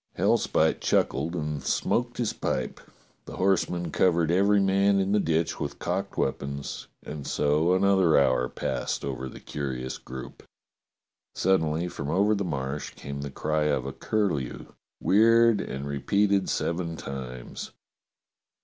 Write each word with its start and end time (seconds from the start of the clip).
Hellspite 0.17 0.81
chuckled 0.81 1.35
and 1.35 1.61
smoked 1.61 2.17
his 2.17 2.33
pipe, 2.33 2.79
the 3.25 3.35
horsemen 3.35 3.91
covered 3.91 4.31
every 4.31 4.59
man 4.59 4.97
in 4.99 5.11
the 5.11 5.19
ditch 5.19 5.59
with 5.59 5.77
cocked 5.77 6.17
weapons, 6.17 6.87
and 7.03 7.27
so 7.27 7.75
another 7.75 8.17
hour 8.17 8.49
passed 8.49 9.05
over 9.05 9.29
the 9.29 9.39
curious 9.39 9.99
group. 9.99 10.41
Suddenly 11.35 11.87
from 11.87 12.09
over 12.09 12.33
the 12.33 12.43
Marsh 12.43 12.95
came 12.95 13.21
the 13.21 13.29
cry 13.29 13.65
of 13.65 13.85
a 13.85 13.93
curlew, 13.93 14.73
weird 14.99 15.61
and 15.61 15.85
repeated 15.85 16.49
seven 16.49 16.95
times. 16.97 17.69